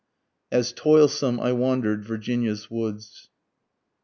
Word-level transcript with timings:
AS 0.51 0.73
TOILSOME 0.73 1.39
I 1.39 1.51
WANDER'D 1.51 2.03
VIRGINIA'S 2.03 2.71
WOODS. 2.71 3.29